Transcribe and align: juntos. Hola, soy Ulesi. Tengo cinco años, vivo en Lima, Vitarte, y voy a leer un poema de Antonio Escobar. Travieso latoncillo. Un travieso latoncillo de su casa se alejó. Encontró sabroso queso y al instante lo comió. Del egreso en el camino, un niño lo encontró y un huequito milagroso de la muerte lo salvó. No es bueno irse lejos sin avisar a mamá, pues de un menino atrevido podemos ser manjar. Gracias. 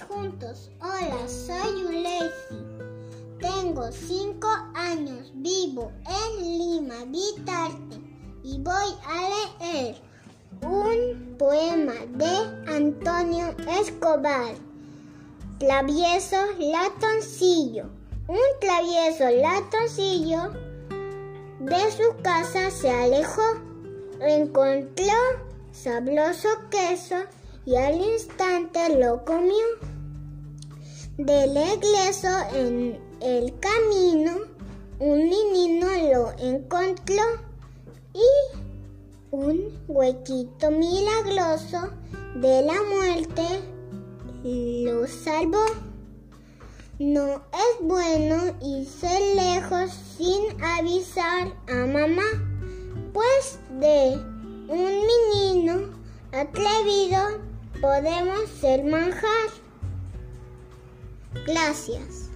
juntos. 0.00 0.70
Hola, 0.80 1.28
soy 1.28 1.84
Ulesi. 1.84 2.64
Tengo 3.38 3.90
cinco 3.92 4.48
años, 4.74 5.32
vivo 5.34 5.92
en 6.06 6.58
Lima, 6.58 7.04
Vitarte, 7.06 8.00
y 8.42 8.58
voy 8.60 8.94
a 9.04 9.64
leer 9.64 9.96
un 10.62 11.36
poema 11.36 11.94
de 12.10 12.72
Antonio 12.72 13.54
Escobar. 13.80 14.54
Travieso 15.58 16.36
latoncillo. 16.58 17.90
Un 18.28 18.38
travieso 18.60 19.28
latoncillo 19.28 20.52
de 21.60 21.92
su 21.92 22.22
casa 22.22 22.70
se 22.70 22.90
alejó. 22.90 23.42
Encontró 24.20 25.12
sabroso 25.72 26.48
queso 26.70 27.16
y 27.64 27.76
al 27.76 28.00
instante 28.00 28.98
lo 28.98 29.24
comió. 29.24 29.64
Del 31.18 31.56
egreso 31.56 32.28
en 32.54 32.98
el 33.20 33.58
camino, 33.60 34.32
un 34.98 35.28
niño 35.28 35.86
lo 36.12 36.32
encontró 36.38 37.22
y 38.14 38.58
un 39.30 39.84
huequito 39.88 40.70
milagroso 40.70 41.90
de 42.36 42.62
la 42.62 42.74
muerte 42.82 43.42
lo 44.44 45.06
salvó. 45.06 45.64
No 46.98 47.42
es 47.52 47.80
bueno 47.80 48.54
irse 48.60 49.34
lejos 49.34 49.90
sin 50.16 50.62
avisar 50.62 51.52
a 51.68 51.86
mamá, 51.86 52.22
pues 53.12 53.58
de 53.80 54.16
un 54.68 55.06
menino 55.06 55.90
atrevido 56.32 57.21
podemos 57.82 58.48
ser 58.60 58.84
manjar. 58.84 59.50
Gracias. 61.44 62.31